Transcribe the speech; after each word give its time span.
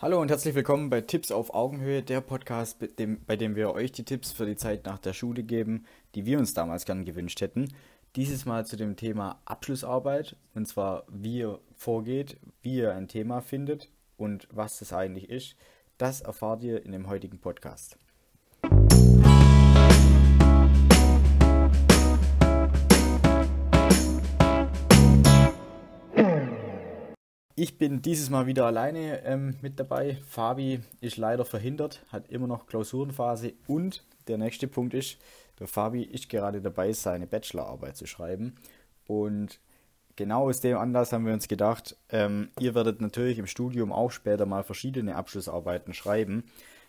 Hallo 0.00 0.20
und 0.20 0.30
herzlich 0.30 0.54
willkommen 0.54 0.90
bei 0.90 1.00
Tipps 1.00 1.32
auf 1.32 1.52
Augenhöhe, 1.52 2.04
der 2.04 2.20
Podcast, 2.20 2.78
bei 2.78 3.34
dem, 3.34 3.56
wir 3.56 3.72
euch 3.72 3.90
die 3.90 4.04
Tipps 4.04 4.30
für 4.30 4.46
die 4.46 4.54
Zeit 4.54 4.86
nach 4.86 5.00
der 5.00 5.12
Schule 5.12 5.42
geben, 5.42 5.86
die 6.14 6.24
wir 6.24 6.38
uns 6.38 6.54
damals 6.54 6.84
gern 6.84 7.04
gewünscht 7.04 7.40
hätten. 7.40 7.74
Dieses 8.14 8.46
Mal 8.46 8.64
zu 8.64 8.76
dem 8.76 8.94
Thema 8.94 9.42
Abschlussarbeit 9.44 10.36
und 10.54 10.68
zwar 10.68 11.02
wie 11.08 11.38
ihr 11.38 11.58
vorgeht, 11.74 12.38
wie 12.62 12.76
ihr 12.76 12.94
ein 12.94 13.08
Thema 13.08 13.40
findet 13.40 13.90
und 14.16 14.46
was 14.52 14.78
das 14.78 14.92
eigentlich 14.92 15.30
ist. 15.30 15.56
Das 15.96 16.20
erfahrt 16.20 16.62
ihr 16.62 16.86
in 16.86 16.92
dem 16.92 17.08
heutigen 17.08 17.40
Podcast. 17.40 17.98
Ich 27.60 27.76
bin 27.76 28.02
dieses 28.02 28.30
Mal 28.30 28.46
wieder 28.46 28.66
alleine 28.66 29.24
ähm, 29.24 29.56
mit 29.62 29.80
dabei. 29.80 30.18
Fabi 30.28 30.78
ist 31.00 31.16
leider 31.16 31.44
verhindert, 31.44 32.04
hat 32.06 32.28
immer 32.28 32.46
noch 32.46 32.68
Klausurenphase 32.68 33.54
und 33.66 34.04
der 34.28 34.38
nächste 34.38 34.68
Punkt 34.68 34.94
ist, 34.94 35.18
der 35.58 35.66
Fabi 35.66 36.04
ist 36.04 36.28
gerade 36.28 36.60
dabei, 36.60 36.92
seine 36.92 37.26
Bachelorarbeit 37.26 37.96
zu 37.96 38.06
schreiben. 38.06 38.54
Und 39.08 39.58
genau 40.14 40.48
aus 40.48 40.60
dem 40.60 40.78
Anlass 40.78 41.12
haben 41.12 41.26
wir 41.26 41.32
uns 41.32 41.48
gedacht, 41.48 41.96
ähm, 42.10 42.50
ihr 42.60 42.76
werdet 42.76 43.00
natürlich 43.00 43.40
im 43.40 43.48
Studium 43.48 43.90
auch 43.90 44.12
später 44.12 44.46
mal 44.46 44.62
verschiedene 44.62 45.16
Abschlussarbeiten 45.16 45.94
schreiben. 45.94 46.44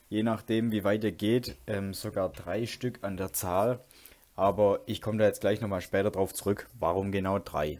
Je 0.07 0.21
nachdem, 0.21 0.71
wie 0.71 0.83
weit 0.83 1.03
ihr 1.03 1.13
geht, 1.13 1.55
ähm, 1.65 1.95
sogar 1.95 2.29
drei 2.29 2.67
Stück 2.67 2.99
an 3.01 3.17
der 3.17 3.33
Zahl. 3.33 3.79
Aber 4.35 4.81
ich 4.85 5.01
komme 5.01 5.17
da 5.17 5.25
jetzt 5.25 5.41
gleich 5.41 5.61
nochmal 5.61 5.81
später 5.81 6.11
drauf 6.11 6.31
zurück, 6.31 6.69
warum 6.77 7.11
genau 7.11 7.39
drei. 7.39 7.79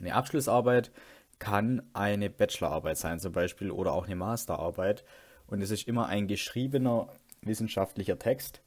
Eine 0.00 0.14
Abschlussarbeit 0.14 0.90
kann 1.38 1.82
eine 1.92 2.30
Bachelorarbeit 2.30 2.98
sein 2.98 3.18
zum 3.18 3.32
Beispiel 3.32 3.70
oder 3.70 3.92
auch 3.92 4.06
eine 4.06 4.16
Masterarbeit. 4.16 5.04
Und 5.46 5.60
es 5.60 5.70
ist 5.70 5.86
immer 5.86 6.06
ein 6.06 6.26
geschriebener 6.26 7.08
wissenschaftlicher 7.42 8.18
Text 8.18 8.62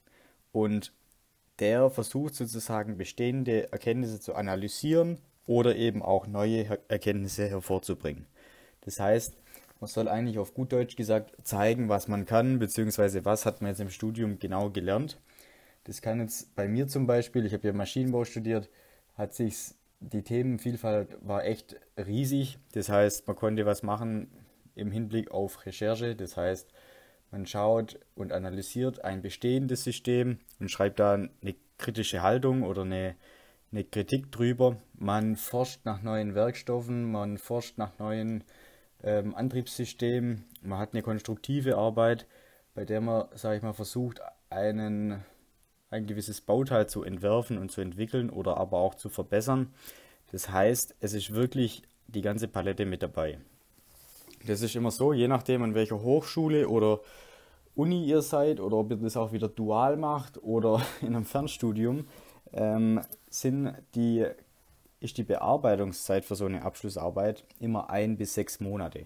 und 0.51 0.93
der 1.59 1.89
versucht 1.89 2.35
sozusagen 2.35 2.97
bestehende 2.97 3.71
Erkenntnisse 3.71 4.19
zu 4.19 4.35
analysieren 4.35 5.19
oder 5.47 5.75
eben 5.75 6.03
auch 6.03 6.27
neue 6.27 6.79
Erkenntnisse 6.87 7.49
hervorzubringen. 7.49 8.27
Das 8.81 8.99
heißt, 8.99 9.35
man 9.79 9.87
soll 9.87 10.07
eigentlich 10.07 10.39
auf 10.39 10.53
gut 10.53 10.71
Deutsch 10.71 10.95
gesagt 10.95 11.35
zeigen, 11.43 11.89
was 11.89 12.07
man 12.07 12.25
kann, 12.25 12.59
beziehungsweise 12.59 13.25
was 13.25 13.45
hat 13.45 13.61
man 13.61 13.69
jetzt 13.69 13.79
im 13.79 13.89
Studium 13.89 14.39
genau 14.39 14.69
gelernt. 14.69 15.19
Das 15.85 16.01
kann 16.01 16.19
jetzt 16.19 16.55
bei 16.55 16.67
mir 16.67 16.87
zum 16.87 17.07
Beispiel, 17.07 17.45
ich 17.45 17.53
habe 17.53 17.67
ja 17.67 17.73
Maschinenbau 17.73 18.25
studiert, 18.25 18.69
hat 19.15 19.33
sich 19.33 19.73
die 19.99 20.23
Themenvielfalt 20.23 21.17
war 21.21 21.43
echt 21.45 21.75
riesig. 21.97 22.59
Das 22.73 22.89
heißt, 22.89 23.27
man 23.27 23.35
konnte 23.35 23.65
was 23.65 23.83
machen 23.83 24.29
im 24.75 24.91
Hinblick 24.91 25.31
auf 25.31 25.65
Recherche. 25.65 26.15
Das 26.15 26.37
heißt, 26.37 26.71
man 27.31 27.45
schaut 27.45 27.99
und 28.15 28.31
analysiert 28.31 29.03
ein 29.03 29.21
bestehendes 29.21 29.83
System 29.83 30.39
und 30.59 30.69
schreibt 30.69 30.99
da 30.99 31.13
eine 31.13 31.55
kritische 31.77 32.21
Haltung 32.21 32.63
oder 32.63 32.83
eine, 32.83 33.15
eine 33.71 33.83
Kritik 33.83 34.31
drüber. 34.31 34.77
Man 34.93 35.35
forscht 35.35 35.85
nach 35.85 36.01
neuen 36.01 36.35
Werkstoffen, 36.35 37.11
man 37.11 37.37
forscht 37.37 37.77
nach 37.77 37.97
neuen 37.99 38.43
ähm, 39.03 39.35
Antriebssystemen. 39.35 40.45
Man 40.61 40.79
hat 40.79 40.93
eine 40.93 41.01
konstruktive 41.01 41.77
Arbeit, 41.77 42.27
bei 42.75 42.85
der 42.85 43.01
man, 43.01 43.25
sage 43.33 43.57
ich 43.57 43.63
mal, 43.63 43.73
versucht, 43.73 44.21
einen 44.49 45.23
ein 45.89 46.05
gewisses 46.05 46.41
Bauteil 46.41 46.87
zu 46.87 47.03
entwerfen 47.03 47.57
und 47.57 47.71
zu 47.71 47.81
entwickeln 47.81 48.29
oder 48.29 48.57
aber 48.57 48.77
auch 48.77 48.95
zu 48.95 49.09
verbessern. 49.09 49.73
Das 50.31 50.49
heißt, 50.49 50.95
es 50.99 51.13
ist 51.13 51.33
wirklich 51.33 51.83
die 52.07 52.21
ganze 52.21 52.47
Palette 52.47 52.85
mit 52.85 53.03
dabei. 53.03 53.39
Das 54.45 54.61
ist 54.61 54.75
immer 54.75 54.91
so, 54.91 55.13
je 55.13 55.27
nachdem 55.27 55.63
an 55.63 55.73
welcher 55.73 56.01
Hochschule 56.01 56.67
oder 56.67 56.99
Uni 57.75 58.05
ihr 58.05 58.21
seid 58.21 58.59
oder 58.59 58.77
ob 58.77 58.91
ihr 58.91 58.97
das 58.97 59.17
auch 59.17 59.31
wieder 59.31 59.47
dual 59.47 59.97
macht 59.97 60.41
oder 60.43 60.81
in 61.01 61.15
einem 61.15 61.25
Fernstudium, 61.25 62.07
ähm, 62.53 63.01
sind 63.29 63.73
die, 63.95 64.25
ist 64.99 65.17
die 65.17 65.23
Bearbeitungszeit 65.23 66.25
für 66.25 66.35
so 66.35 66.45
eine 66.45 66.63
Abschlussarbeit 66.63 67.45
immer 67.59 67.89
ein 67.89 68.17
bis 68.17 68.33
sechs 68.33 68.59
Monate. 68.59 69.05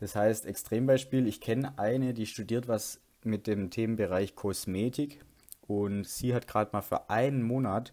Das 0.00 0.16
heißt, 0.16 0.46
Extrembeispiel, 0.46 1.26
ich 1.26 1.40
kenne 1.40 1.78
eine, 1.78 2.14
die 2.14 2.26
studiert 2.26 2.68
was 2.68 3.00
mit 3.22 3.46
dem 3.46 3.70
Themenbereich 3.70 4.34
Kosmetik 4.34 5.24
und 5.66 6.06
sie 6.06 6.34
hat 6.34 6.46
gerade 6.46 6.70
mal 6.72 6.82
für 6.82 7.10
einen 7.10 7.42
Monat 7.42 7.92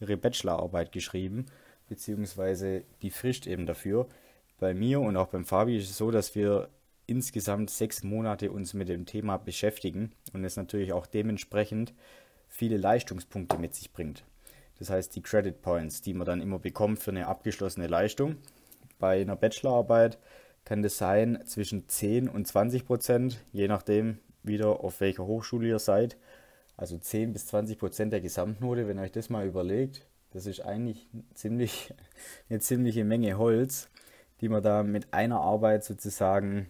ihre 0.00 0.16
Bachelorarbeit 0.16 0.92
geschrieben, 0.92 1.46
beziehungsweise 1.88 2.84
die 3.02 3.10
Frist 3.10 3.46
eben 3.46 3.66
dafür. 3.66 4.08
Bei 4.58 4.74
mir 4.74 5.00
und 5.00 5.16
auch 5.16 5.28
beim 5.28 5.44
Fabi 5.44 5.76
ist 5.76 5.90
es 5.90 5.96
so, 5.96 6.10
dass 6.10 6.34
wir 6.34 6.68
insgesamt 7.06 7.70
sechs 7.70 8.02
Monate 8.02 8.50
uns 8.50 8.74
mit 8.74 8.88
dem 8.88 9.06
Thema 9.06 9.36
beschäftigen 9.36 10.12
und 10.32 10.44
es 10.44 10.56
natürlich 10.56 10.92
auch 10.92 11.06
dementsprechend 11.06 11.94
viele 12.48 12.76
Leistungspunkte 12.76 13.58
mit 13.58 13.74
sich 13.74 13.92
bringt. 13.92 14.24
Das 14.78 14.90
heißt, 14.90 15.14
die 15.14 15.22
Credit 15.22 15.60
Points, 15.62 16.02
die 16.02 16.14
man 16.14 16.26
dann 16.26 16.40
immer 16.40 16.58
bekommt 16.58 16.98
für 16.98 17.10
eine 17.10 17.26
abgeschlossene 17.26 17.86
Leistung. 17.86 18.36
Bei 18.98 19.20
einer 19.20 19.36
Bachelorarbeit 19.36 20.18
kann 20.64 20.82
das 20.82 20.98
sein 20.98 21.42
zwischen 21.44 21.88
10 21.88 22.28
und 22.28 22.46
20 22.46 22.84
Prozent, 22.84 23.44
je 23.52 23.68
nachdem 23.68 24.18
wieder 24.42 24.80
auf 24.80 25.00
welcher 25.00 25.24
Hochschule 25.24 25.68
ihr 25.68 25.78
seid. 25.78 26.16
Also 26.76 26.98
10 26.98 27.32
bis 27.32 27.46
20 27.46 27.78
Prozent 27.78 28.12
der 28.12 28.20
Gesamtnote, 28.20 28.88
wenn 28.88 28.98
ihr 28.98 29.04
euch 29.04 29.12
das 29.12 29.30
mal 29.30 29.46
überlegt, 29.46 30.06
das 30.32 30.46
ist 30.46 30.60
eigentlich 30.60 31.06
ziemlich, 31.34 31.94
eine 32.50 32.60
ziemliche 32.60 33.04
Menge 33.04 33.38
Holz, 33.38 33.88
die 34.40 34.48
man 34.48 34.62
da 34.62 34.82
mit 34.82 35.12
einer 35.12 35.40
Arbeit 35.40 35.84
sozusagen 35.84 36.68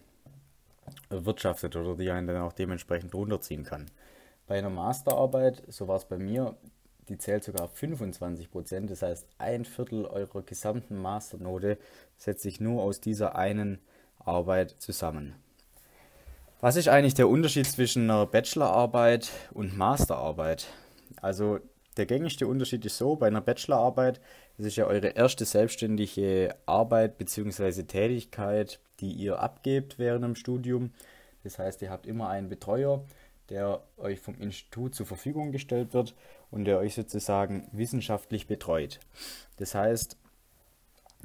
wirtschaftet 1.09 1.75
oder 1.75 1.95
die 1.95 2.11
einen 2.11 2.27
dann 2.27 2.41
auch 2.41 2.53
dementsprechend 2.53 3.13
runterziehen 3.15 3.63
kann. 3.63 3.89
Bei 4.47 4.57
einer 4.57 4.69
Masterarbeit, 4.69 5.63
so 5.67 5.87
war 5.87 5.95
es 5.95 6.05
bei 6.05 6.17
mir, 6.17 6.55
die 7.09 7.17
zählt 7.17 7.43
sogar 7.43 7.67
25 7.67 8.51
Prozent, 8.51 8.89
das 8.89 9.01
heißt 9.01 9.27
ein 9.37 9.65
Viertel 9.65 10.05
eurer 10.05 10.41
gesamten 10.41 10.97
Masternote 10.97 11.77
setzt 12.17 12.43
sich 12.43 12.59
nur 12.59 12.81
aus 12.81 13.01
dieser 13.01 13.35
einen 13.35 13.79
Arbeit 14.19 14.71
zusammen. 14.71 15.35
Was 16.63 16.77
ist 16.77 16.87
eigentlich 16.87 17.13
der 17.13 17.27
Unterschied 17.27 17.67
zwischen 17.67 18.09
einer 18.09 18.25
Bachelorarbeit 18.25 19.31
und 19.51 19.77
Masterarbeit? 19.77 20.67
Also 21.21 21.59
der 21.97 22.05
gängigste 22.05 22.47
Unterschied 22.47 22.85
ist 22.85 22.97
so, 22.97 23.17
bei 23.17 23.27
einer 23.27 23.41
Bachelorarbeit, 23.41 24.21
das 24.55 24.67
ist 24.67 24.77
ja 24.77 24.85
eure 24.85 25.09
erste 25.09 25.43
selbstständige 25.43 26.55
Arbeit 26.65 27.17
bzw. 27.17 27.83
Tätigkeit, 27.83 28.79
die 29.01 29.11
ihr 29.11 29.39
abgebt 29.39 29.99
während 29.99 30.23
dem 30.23 30.35
Studium. 30.37 30.93
Das 31.43 31.59
heißt, 31.59 31.81
ihr 31.81 31.89
habt 31.89 32.05
immer 32.05 32.29
einen 32.29 32.47
Betreuer, 32.47 33.03
der 33.49 33.83
euch 33.97 34.21
vom 34.21 34.39
Institut 34.39 34.95
zur 34.95 35.05
Verfügung 35.05 35.51
gestellt 35.51 35.93
wird 35.93 36.15
und 36.49 36.63
der 36.63 36.77
euch 36.77 36.95
sozusagen 36.95 37.67
wissenschaftlich 37.73 38.47
betreut. 38.47 39.01
Das 39.57 39.75
heißt, 39.75 40.15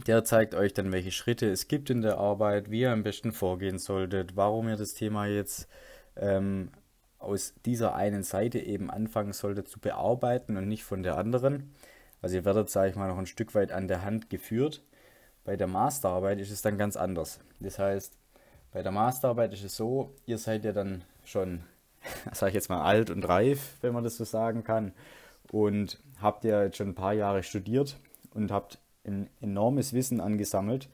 der 0.07 0.25
zeigt 0.25 0.55
euch 0.55 0.73
dann, 0.75 0.93
welche 0.93 1.11
Schritte 1.11 1.51
es 1.51 1.69
gibt 1.69 1.91
in 1.91 2.03
der 2.03 2.19
Arbeit, 2.19 2.71
wie 2.71 2.81
ihr 2.81 2.93
am 2.93 3.03
besten 3.03 3.33
vorgehen 3.33 3.79
solltet, 3.79 4.37
warum 4.37 4.69
ihr 4.69 4.77
das 4.77 4.95
Thema 4.95 5.27
jetzt 5.27 5.69
ähm, 6.17 6.71
aus 7.19 7.55
dieser 7.67 7.95
einen 7.95 8.23
Seite 8.23 8.61
eben 8.61 8.91
anfangen 8.91 9.33
solltet 9.33 9.69
zu 9.69 9.81
bearbeiten 9.81 10.57
und 10.57 10.69
nicht 10.69 10.85
von 10.85 11.03
der 11.03 11.19
anderen. 11.19 11.75
Also 12.23 12.37
ihr 12.37 12.45
werdet, 12.45 12.71
sage 12.71 12.91
ich 12.91 12.97
mal, 12.97 13.09
noch 13.09 13.19
ein 13.19 13.27
Stück 13.27 13.55
weit 13.55 13.73
an 13.73 13.89
der 13.89 14.05
Hand 14.05 14.31
geführt. 14.31 14.83
Bei 15.45 15.57
der 15.57 15.67
Masterarbeit 15.67 16.41
ist 16.41 16.51
es 16.51 16.63
dann 16.63 16.79
ganz 16.79 16.97
anders. 16.97 17.41
Das 17.61 17.79
heißt, 17.79 18.17
bei 18.73 18.83
der 18.83 18.93
Masterarbeit 18.93 19.53
ist 19.53 19.65
es 19.65 19.77
so, 19.77 20.15
ihr 20.27 20.39
seid 20.39 20.65
ja 20.65 20.73
dann 20.73 21.03
schon, 21.25 21.63
sage 22.33 22.51
ich 22.51 22.55
jetzt 22.55 22.69
mal, 22.69 22.83
alt 22.83 23.11
und 23.11 23.27
reif, 23.29 23.77
wenn 23.81 23.95
man 23.95 24.05
das 24.05 24.17
so 24.17 24.25
sagen 24.25 24.63
kann, 24.63 24.93
und 25.51 25.99
habt 26.21 26.45
ja 26.45 26.63
jetzt 26.63 26.77
schon 26.77 26.89
ein 26.89 26.95
paar 26.95 27.15
Jahre 27.15 27.43
studiert 27.43 27.97
und 28.35 28.51
habt 28.51 28.79
ein 29.09 29.29
enormes 29.41 29.93
Wissen 29.93 30.21
angesammelt 30.21 30.89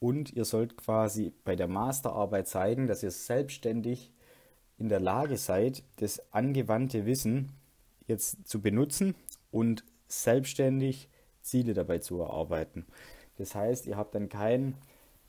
und 0.00 0.32
ihr 0.32 0.44
sollt 0.44 0.76
quasi 0.76 1.32
bei 1.44 1.56
der 1.56 1.68
Masterarbeit 1.68 2.46
zeigen, 2.46 2.86
dass 2.86 3.02
ihr 3.02 3.10
selbstständig 3.10 4.12
in 4.78 4.88
der 4.88 5.00
Lage 5.00 5.36
seid, 5.36 5.82
das 5.96 6.32
angewandte 6.32 7.06
Wissen 7.06 7.52
jetzt 8.06 8.46
zu 8.46 8.60
benutzen 8.60 9.14
und 9.50 9.84
selbstständig 10.08 11.08
Ziele 11.40 11.74
dabei 11.74 11.98
zu 11.98 12.20
erarbeiten. 12.20 12.86
Das 13.38 13.54
heißt, 13.54 13.86
ihr 13.86 13.96
habt 13.96 14.14
dann 14.14 14.28
keinen 14.28 14.74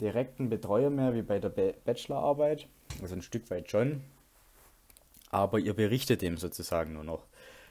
direkten 0.02 0.50
Betreuer 0.50 0.90
mehr 0.90 1.14
wie 1.14 1.22
bei 1.22 1.40
der 1.40 1.50
Bachelorarbeit, 1.50 2.68
also 3.02 3.16
ein 3.16 3.22
Stück 3.22 3.50
weit 3.50 3.72
schon, 3.72 4.02
aber 5.30 5.60
ihr 5.60 5.74
berichtet 5.74 6.22
dem 6.22 6.38
sozusagen 6.38 6.94
nur 6.94 7.04
noch. 7.04 7.26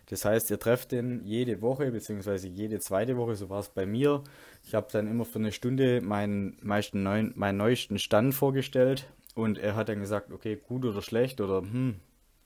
Das 0.06 0.24
heißt, 0.24 0.50
ihr 0.50 0.58
trefft 0.58 0.92
den 0.92 1.24
jede 1.24 1.62
Woche 1.62 1.90
bzw. 1.90 2.48
jede 2.48 2.78
zweite 2.78 3.16
Woche, 3.16 3.36
so 3.36 3.48
war 3.48 3.60
es 3.60 3.70
bei 3.70 3.86
mir. 3.86 4.22
Ich 4.64 4.74
habe 4.74 4.88
dann 4.92 5.08
immer 5.08 5.24
für 5.24 5.38
eine 5.38 5.52
Stunde 5.52 6.00
meinen, 6.02 6.58
meisten 6.62 7.02
neuen, 7.02 7.32
meinen 7.36 7.56
neuesten 7.56 7.98
Stand 7.98 8.34
vorgestellt 8.34 9.06
und 9.34 9.58
er 9.58 9.76
hat 9.76 9.88
dann 9.88 10.00
gesagt, 10.00 10.30
okay, 10.30 10.56
gut 10.56 10.84
oder 10.84 11.02
schlecht 11.02 11.40
oder 11.40 11.62
hm, 11.62 11.96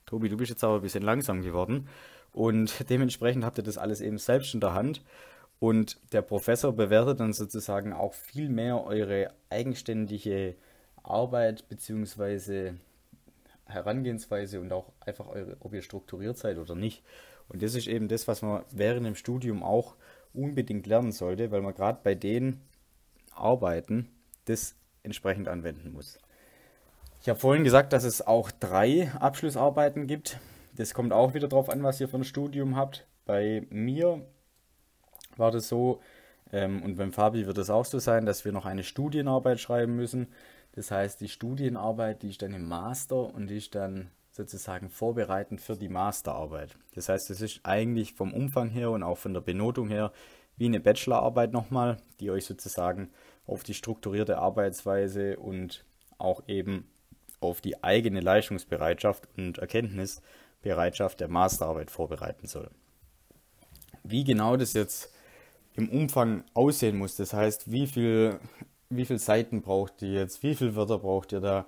Tobi, 0.05 0.29
du 0.29 0.37
bist 0.37 0.49
jetzt 0.49 0.63
aber 0.63 0.75
ein 0.75 0.81
bisschen 0.81 1.03
langsam 1.03 1.41
geworden. 1.41 1.87
Und 2.31 2.73
dementsprechend 2.89 3.45
habt 3.45 3.57
ihr 3.57 3.63
das 3.63 3.77
alles 3.77 4.01
eben 4.01 4.17
selbst 4.17 4.53
in 4.53 4.59
der 4.59 4.73
Hand. 4.73 5.03
Und 5.59 5.99
der 6.13 6.21
Professor 6.21 6.73
bewertet 6.73 7.19
dann 7.19 7.33
sozusagen 7.33 7.93
auch 7.93 8.13
viel 8.13 8.49
mehr 8.49 8.83
eure 8.83 9.33
eigenständige 9.49 10.55
Arbeit 11.03 11.67
bzw. 11.69 12.73
Herangehensweise 13.65 14.61
und 14.61 14.71
auch 14.73 14.91
einfach 15.01 15.27
eure, 15.27 15.57
ob 15.59 15.73
ihr 15.73 15.81
strukturiert 15.81 16.37
seid 16.37 16.57
oder 16.57 16.75
nicht. 16.75 17.03
Und 17.49 17.61
das 17.61 17.75
ist 17.75 17.87
eben 17.87 18.07
das, 18.07 18.27
was 18.27 18.41
man 18.41 18.63
während 18.71 19.05
dem 19.05 19.15
Studium 19.15 19.63
auch 19.63 19.95
unbedingt 20.33 20.87
lernen 20.87 21.11
sollte, 21.11 21.51
weil 21.51 21.61
man 21.61 21.73
gerade 21.73 21.99
bei 22.03 22.15
den 22.15 22.61
Arbeiten 23.33 24.09
das 24.45 24.75
entsprechend 25.03 25.47
anwenden 25.47 25.91
muss. 25.91 26.19
Ich 27.21 27.29
habe 27.29 27.39
vorhin 27.39 27.63
gesagt, 27.63 27.91
dass 27.91 28.03
es 28.03 28.25
auch 28.25 28.51
drei 28.51 29.11
Abschlussarbeiten 29.19 30.07
gibt. 30.07 30.39
Das 30.73 30.93
kommt 30.93 31.11
auch 31.11 31.33
wieder 31.33 31.47
darauf 31.47 31.69
an, 31.69 31.83
was 31.83 31.99
ihr 31.99 32.07
für 32.07 32.17
ein 32.17 32.23
Studium 32.23 32.75
habt. 32.75 33.05
Bei 33.25 33.65
mir 33.69 34.25
war 35.35 35.51
das 35.51 35.67
so, 35.67 35.99
ähm, 36.51 36.81
und 36.81 36.95
beim 36.95 37.11
Fabi 37.11 37.45
wird 37.45 37.57
es 37.57 37.69
auch 37.69 37.85
so 37.85 37.99
sein, 37.99 38.25
dass 38.25 38.45
wir 38.45 38.51
noch 38.51 38.65
eine 38.65 38.83
Studienarbeit 38.83 39.59
schreiben 39.59 39.95
müssen. 39.95 40.27
Das 40.73 40.91
heißt, 40.91 41.19
die 41.19 41.27
Studienarbeit, 41.27 42.21
die 42.21 42.29
ist 42.29 42.41
dann 42.41 42.53
im 42.53 42.67
Master 42.67 43.33
und 43.33 43.47
die 43.47 43.57
ist 43.57 43.75
dann 43.75 44.11
sozusagen 44.39 44.89
vorbereitend 44.89 45.59
für 45.59 45.75
die 45.75 45.89
Masterarbeit. 45.89 46.77
Das 46.95 47.09
heißt, 47.09 47.29
es 47.29 47.41
ist 47.41 47.59
eigentlich 47.63 48.13
vom 48.13 48.33
Umfang 48.33 48.69
her 48.69 48.89
und 48.91 49.03
auch 49.03 49.17
von 49.17 49.33
der 49.33 49.41
Benotung 49.41 49.89
her 49.89 50.13
wie 50.55 50.67
eine 50.67 50.79
Bachelorarbeit 50.79 51.51
nochmal, 51.51 51.97
die 52.21 52.31
euch 52.31 52.45
sozusagen 52.45 53.09
auf 53.45 53.63
die 53.63 53.73
strukturierte 53.73 54.37
Arbeitsweise 54.37 55.37
und 55.37 55.83
auch 56.17 56.41
eben 56.47 56.89
auf 57.41 57.59
die 57.59 57.83
eigene 57.83 58.21
Leistungsbereitschaft 58.21 59.27
und 59.35 59.57
Erkenntnisbereitschaft 59.57 61.19
der 61.19 61.27
Masterarbeit 61.27 61.91
vorbereiten 61.91 62.47
soll. 62.47 62.69
Wie 64.03 64.23
genau 64.23 64.55
das 64.55 64.71
jetzt 64.71 65.13
im 65.75 65.89
Umfang 65.89 66.45
aussehen 66.53 66.97
muss, 66.97 67.17
das 67.17 67.33
heißt, 67.33 67.71
wie 67.73 67.87
viel, 67.87 68.39
wie 68.89 69.03
viel 69.03 69.19
Seiten 69.19 69.61
braucht 69.61 70.01
ihr 70.01 70.13
jetzt, 70.13 70.43
wie 70.43 70.55
viele 70.55 70.77
Wörter 70.77 70.99
braucht 70.99 71.33
ihr 71.33 71.41
da, 71.41 71.65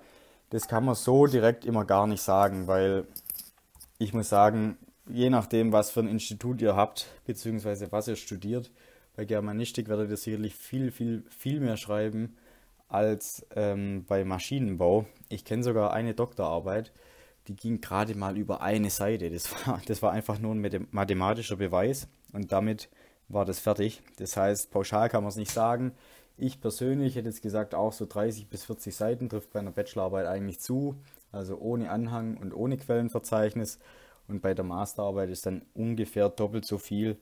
das 0.52 0.68
kann 0.68 0.84
man 0.84 0.94
so 0.94 1.26
direkt 1.26 1.64
immer 1.64 1.86
gar 1.86 2.06
nicht 2.06 2.20
sagen, 2.20 2.66
weil 2.66 3.06
ich 3.96 4.12
muss 4.12 4.28
sagen, 4.28 4.76
je 5.08 5.30
nachdem, 5.30 5.72
was 5.72 5.90
für 5.90 6.00
ein 6.00 6.08
Institut 6.08 6.60
ihr 6.60 6.76
habt, 6.76 7.06
beziehungsweise 7.24 7.90
was 7.90 8.06
ihr 8.06 8.16
studiert, 8.16 8.70
bei 9.16 9.24
Germanistik 9.24 9.88
werdet 9.88 10.10
ihr 10.10 10.16
sicherlich 10.18 10.54
viel, 10.54 10.90
viel, 10.90 11.24
viel 11.30 11.58
mehr 11.60 11.78
schreiben 11.78 12.36
als 12.88 13.46
ähm, 13.56 14.04
bei 14.06 14.26
Maschinenbau. 14.26 15.06
Ich 15.30 15.46
kenne 15.46 15.62
sogar 15.62 15.94
eine 15.94 16.12
Doktorarbeit, 16.12 16.92
die 17.48 17.56
ging 17.56 17.80
gerade 17.80 18.14
mal 18.14 18.36
über 18.36 18.60
eine 18.60 18.90
Seite. 18.90 19.30
Das 19.30 19.50
war, 19.66 19.80
das 19.86 20.02
war 20.02 20.12
einfach 20.12 20.38
nur 20.38 20.54
ein 20.54 20.86
mathematischer 20.90 21.56
Beweis 21.56 22.08
und 22.34 22.52
damit 22.52 22.90
war 23.28 23.46
das 23.46 23.58
fertig. 23.58 24.02
Das 24.18 24.36
heißt, 24.36 24.70
pauschal 24.70 25.08
kann 25.08 25.22
man 25.22 25.30
es 25.30 25.36
nicht 25.36 25.50
sagen. 25.50 25.92
Ich 26.36 26.60
persönlich 26.60 27.16
hätte 27.16 27.28
jetzt 27.28 27.42
gesagt, 27.42 27.74
auch 27.74 27.92
so 27.92 28.06
30 28.06 28.48
bis 28.48 28.64
40 28.64 28.94
Seiten 28.94 29.28
trifft 29.28 29.52
bei 29.52 29.60
einer 29.60 29.70
Bachelorarbeit 29.70 30.26
eigentlich 30.26 30.60
zu, 30.60 30.96
also 31.30 31.58
ohne 31.58 31.90
Anhang 31.90 32.36
und 32.36 32.52
ohne 32.54 32.76
Quellenverzeichnis. 32.76 33.78
Und 34.28 34.40
bei 34.40 34.54
der 34.54 34.64
Masterarbeit 34.64 35.30
ist 35.30 35.46
dann 35.46 35.62
ungefähr 35.74 36.28
doppelt 36.28 36.64
so 36.64 36.78
viel. 36.78 37.18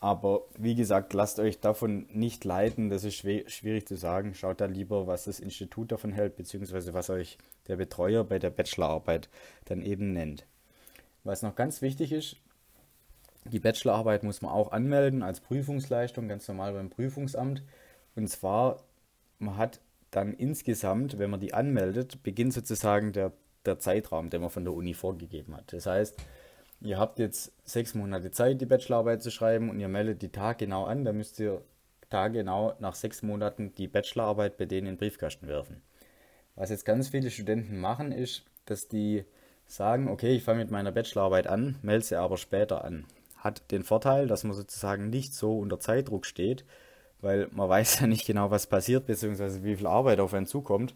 Aber 0.00 0.42
wie 0.58 0.74
gesagt, 0.74 1.12
lasst 1.12 1.38
euch 1.38 1.60
davon 1.60 2.06
nicht 2.12 2.44
leiten, 2.44 2.90
das 2.90 3.04
ist 3.04 3.14
schwierig 3.14 3.86
zu 3.86 3.96
sagen. 3.96 4.34
Schaut 4.34 4.60
da 4.60 4.66
lieber, 4.66 5.06
was 5.06 5.24
das 5.24 5.38
Institut 5.38 5.92
davon 5.92 6.10
hält, 6.10 6.36
beziehungsweise 6.36 6.92
was 6.92 7.08
euch 7.08 7.38
der 7.68 7.76
Betreuer 7.76 8.24
bei 8.24 8.40
der 8.40 8.50
Bachelorarbeit 8.50 9.28
dann 9.66 9.80
eben 9.80 10.12
nennt. 10.12 10.44
Was 11.22 11.42
noch 11.42 11.54
ganz 11.54 11.82
wichtig 11.82 12.10
ist, 12.10 12.36
die 13.44 13.60
Bachelorarbeit 13.60 14.24
muss 14.24 14.42
man 14.42 14.50
auch 14.50 14.72
anmelden 14.72 15.22
als 15.22 15.40
Prüfungsleistung, 15.40 16.26
ganz 16.26 16.48
normal 16.48 16.72
beim 16.72 16.90
Prüfungsamt. 16.90 17.62
Und 18.14 18.28
zwar, 18.28 18.82
man 19.38 19.56
hat 19.56 19.80
dann 20.10 20.34
insgesamt, 20.34 21.18
wenn 21.18 21.30
man 21.30 21.40
die 21.40 21.54
anmeldet, 21.54 22.22
beginnt 22.22 22.52
sozusagen 22.52 23.12
der, 23.12 23.32
der 23.64 23.78
Zeitraum, 23.78 24.30
den 24.30 24.42
man 24.42 24.50
von 24.50 24.64
der 24.64 24.74
Uni 24.74 24.94
vorgegeben 24.94 25.56
hat. 25.56 25.72
Das 25.72 25.86
heißt, 25.86 26.18
ihr 26.82 26.98
habt 26.98 27.18
jetzt 27.18 27.52
sechs 27.64 27.94
Monate 27.94 28.30
Zeit, 28.30 28.60
die 28.60 28.66
Bachelorarbeit 28.66 29.22
zu 29.22 29.30
schreiben 29.30 29.70
und 29.70 29.80
ihr 29.80 29.88
meldet 29.88 30.22
die 30.22 30.30
Tag 30.30 30.58
genau 30.58 30.84
an, 30.84 31.04
dann 31.04 31.16
müsst 31.16 31.40
ihr 31.40 31.62
taggenau 32.10 32.74
nach 32.78 32.94
sechs 32.94 33.22
Monaten 33.22 33.72
die 33.74 33.88
Bachelorarbeit 33.88 34.58
bei 34.58 34.66
denen 34.66 34.86
in 34.86 34.94
den 34.94 34.98
Briefkasten 34.98 35.48
werfen. 35.48 35.82
Was 36.54 36.68
jetzt 36.68 36.84
ganz 36.84 37.08
viele 37.08 37.30
Studenten 37.30 37.78
machen, 37.80 38.12
ist, 38.12 38.44
dass 38.66 38.88
die 38.88 39.24
sagen, 39.64 40.08
okay, 40.08 40.36
ich 40.36 40.44
fange 40.44 40.58
mit 40.60 40.70
meiner 40.70 40.92
Bachelorarbeit 40.92 41.46
an, 41.46 41.78
melde 41.80 42.04
sie 42.04 42.16
aber 42.16 42.36
später 42.36 42.84
an. 42.84 43.06
Hat 43.38 43.70
den 43.70 43.82
Vorteil, 43.82 44.26
dass 44.26 44.44
man 44.44 44.52
sozusagen 44.52 45.08
nicht 45.08 45.34
so 45.34 45.58
unter 45.58 45.80
Zeitdruck 45.80 46.26
steht, 46.26 46.64
weil 47.22 47.48
man 47.52 47.68
weiß 47.68 48.00
ja 48.00 48.06
nicht 48.06 48.26
genau, 48.26 48.50
was 48.50 48.66
passiert, 48.66 49.06
beziehungsweise 49.06 49.64
wie 49.64 49.76
viel 49.76 49.86
Arbeit 49.86 50.20
auf 50.20 50.34
einen 50.34 50.46
zukommt. 50.46 50.94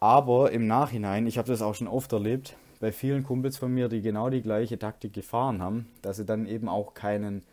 Aber 0.00 0.50
im 0.50 0.66
Nachhinein, 0.66 1.26
ich 1.26 1.38
habe 1.38 1.48
das 1.48 1.62
auch 1.62 1.74
schon 1.74 1.86
oft 1.86 2.12
erlebt, 2.12 2.56
bei 2.80 2.90
vielen 2.90 3.22
Kumpels 3.22 3.58
von 3.58 3.72
mir, 3.72 3.88
die 3.88 4.00
genau 4.00 4.30
die 4.30 4.40
gleiche 4.40 4.78
Taktik 4.78 5.12
gefahren 5.12 5.62
haben, 5.62 5.86
dass 6.00 6.16
sie 6.16 6.24
dann 6.24 6.46
eben 6.46 6.68
auch 6.68 6.94
keinen 6.94 7.44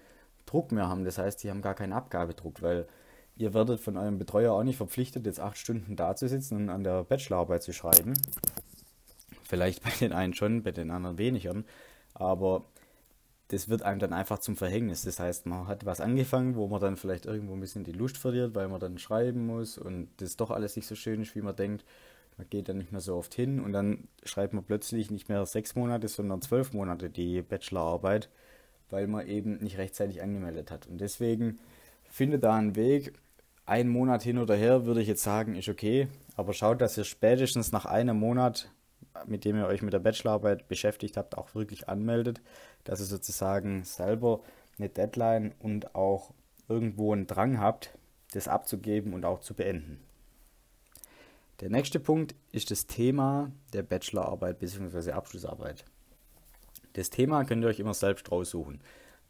Druck 0.45 0.71
mehr 0.71 0.87
haben. 0.87 1.03
Das 1.03 1.17
heißt, 1.17 1.41
sie 1.41 1.49
haben 1.49 1.61
gar 1.61 1.75
keinen 1.75 1.91
Abgabedruck, 1.91 2.61
weil 2.61 2.87
ihr 3.35 3.53
werdet 3.53 3.81
von 3.81 3.97
eurem 3.97 4.17
Betreuer 4.17 4.53
auch 4.53 4.63
nicht 4.63 4.77
verpflichtet, 4.77 5.25
jetzt 5.25 5.41
acht 5.41 5.57
Stunden 5.57 5.97
da 5.97 6.15
zu 6.15 6.29
sitzen 6.29 6.55
und 6.55 6.69
an 6.69 6.85
der 6.85 7.03
Bachelorarbeit 7.03 7.61
zu 7.61 7.73
schreiben. 7.73 8.13
Vielleicht 9.43 9.83
bei 9.83 9.91
den 9.99 10.13
einen 10.13 10.33
schon, 10.33 10.63
bei 10.63 10.71
den 10.71 10.91
anderen 10.91 11.17
weniger. 11.17 11.55
Aber 12.13 12.63
das 13.49 13.69
wird 13.69 13.83
einem 13.83 13.99
dann 13.99 14.13
einfach 14.13 14.39
zum 14.39 14.57
Verhängnis. 14.57 15.03
Das 15.03 15.19
heißt, 15.19 15.45
man 15.45 15.67
hat 15.67 15.85
was 15.85 16.01
angefangen, 16.01 16.55
wo 16.55 16.67
man 16.67 16.81
dann 16.81 16.97
vielleicht 16.97 17.25
irgendwo 17.25 17.53
ein 17.53 17.59
bisschen 17.59 17.83
die 17.83 17.93
Lust 17.93 18.17
verliert, 18.17 18.55
weil 18.55 18.67
man 18.67 18.79
dann 18.79 18.97
schreiben 18.97 19.45
muss 19.45 19.77
und 19.77 20.09
das 20.17 20.35
doch 20.35 20.51
alles 20.51 20.75
nicht 20.75 20.87
so 20.87 20.95
schön 20.95 21.21
ist, 21.21 21.35
wie 21.35 21.41
man 21.41 21.55
denkt. 21.55 21.85
Man 22.37 22.49
geht 22.49 22.69
dann 22.69 22.77
nicht 22.77 22.91
mehr 22.91 23.01
so 23.01 23.15
oft 23.15 23.33
hin 23.33 23.59
und 23.59 23.71
dann 23.71 24.07
schreibt 24.23 24.53
man 24.53 24.63
plötzlich 24.63 25.09
nicht 25.09 25.29
mehr 25.29 25.45
sechs 25.45 25.75
Monate, 25.75 26.07
sondern 26.07 26.41
zwölf 26.41 26.73
Monate 26.73 27.09
die 27.09 27.41
Bachelorarbeit, 27.41 28.29
weil 28.89 29.07
man 29.07 29.27
eben 29.27 29.57
nicht 29.57 29.77
rechtzeitig 29.77 30.21
angemeldet 30.21 30.69
hat. 30.69 30.85
Und 30.87 30.99
deswegen 30.99 31.57
findet 32.09 32.43
da 32.43 32.55
einen 32.55 32.75
Weg. 32.75 33.13
Ein 33.65 33.87
Monat 33.87 34.23
hin 34.23 34.37
oder 34.37 34.55
her 34.55 34.85
würde 34.85 35.01
ich 35.01 35.07
jetzt 35.07 35.23
sagen, 35.23 35.55
ist 35.55 35.67
okay, 35.67 36.07
aber 36.35 36.53
schaut, 36.53 36.79
dass 36.79 36.97
ihr 36.97 37.05
spätestens 37.05 37.71
nach 37.71 37.85
einem 37.85 38.17
Monat 38.17 38.71
mit 39.25 39.45
dem 39.45 39.57
ihr 39.57 39.67
euch 39.67 39.81
mit 39.81 39.93
der 39.93 39.99
Bachelorarbeit 39.99 40.67
beschäftigt 40.67 41.17
habt, 41.17 41.37
auch 41.37 41.55
wirklich 41.55 41.89
anmeldet, 41.89 42.41
dass 42.83 42.99
ihr 42.99 43.05
sozusagen 43.05 43.83
selber 43.83 44.41
eine 44.77 44.89
Deadline 44.89 45.53
und 45.59 45.95
auch 45.95 46.33
irgendwo 46.67 47.13
einen 47.13 47.27
Drang 47.27 47.59
habt, 47.59 47.97
das 48.33 48.47
abzugeben 48.47 49.13
und 49.13 49.25
auch 49.25 49.39
zu 49.39 49.53
beenden. 49.53 49.99
Der 51.59 51.69
nächste 51.69 51.99
Punkt 51.99 52.35
ist 52.51 52.69
das 52.69 52.85
Thema 52.85 53.51
der 53.73 53.81
Bachelorarbeit 53.81 54.59
bzw. 54.59 55.11
Abschlussarbeit. 55.11 55.85
Das 56.93 57.09
Thema 57.09 57.45
könnt 57.45 57.63
ihr 57.63 57.69
euch 57.69 57.79
immer 57.79 57.93
selbst 57.93 58.31
raussuchen. 58.31 58.81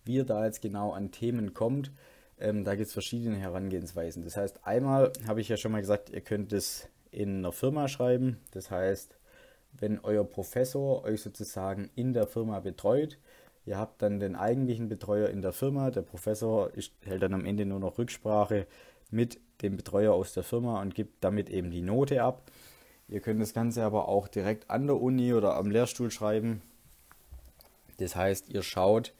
Wie 0.03 0.15
ihr 0.15 0.25
da 0.25 0.45
jetzt 0.45 0.61
genau 0.61 0.91
an 0.91 1.11
Themen 1.11 1.53
kommt, 1.53 1.91
ähm, 2.39 2.63
da 2.63 2.75
gibt 2.75 2.87
es 2.87 2.93
verschiedene 2.93 3.37
Herangehensweisen. 3.37 4.23
Das 4.23 4.37
heißt, 4.37 4.65
einmal 4.65 5.11
habe 5.27 5.41
ich 5.41 5.49
ja 5.49 5.57
schon 5.57 5.71
mal 5.71 5.81
gesagt, 5.81 6.09
ihr 6.09 6.21
könnt 6.21 6.53
es 6.53 6.87
in 7.11 7.39
einer 7.39 7.51
Firma 7.51 7.87
schreiben. 7.87 8.37
Das 8.51 8.71
heißt, 8.71 9.16
wenn 9.79 9.99
euer 9.99 10.23
Professor 10.23 11.03
euch 11.03 11.21
sozusagen 11.21 11.89
in 11.95 12.13
der 12.13 12.27
Firma 12.27 12.59
betreut. 12.59 13.17
Ihr 13.65 13.77
habt 13.77 14.01
dann 14.01 14.19
den 14.19 14.35
eigentlichen 14.35 14.87
Betreuer 14.87 15.29
in 15.29 15.41
der 15.41 15.51
Firma. 15.51 15.91
Der 15.91 16.01
Professor 16.01 16.71
hält 17.01 17.21
dann 17.21 17.33
am 17.33 17.45
Ende 17.45 17.65
nur 17.65 17.79
noch 17.79 17.97
Rücksprache 17.97 18.65
mit 19.11 19.39
dem 19.61 19.75
Betreuer 19.75 20.13
aus 20.13 20.33
der 20.33 20.43
Firma 20.43 20.81
und 20.81 20.95
gibt 20.95 21.23
damit 21.23 21.49
eben 21.49 21.71
die 21.71 21.81
Note 21.81 22.23
ab. 22.23 22.51
Ihr 23.09 23.19
könnt 23.19 23.41
das 23.41 23.53
Ganze 23.53 23.83
aber 23.83 24.07
auch 24.07 24.27
direkt 24.27 24.69
an 24.69 24.87
der 24.87 25.01
Uni 25.01 25.33
oder 25.33 25.55
am 25.55 25.71
Lehrstuhl 25.71 26.11
schreiben. 26.11 26.61
Das 27.97 28.15
heißt, 28.15 28.49
ihr 28.49 28.63
schaut 28.63 29.13